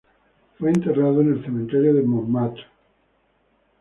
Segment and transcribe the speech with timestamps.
[0.57, 2.65] Fue enterrado en el cementerio de Montmartre.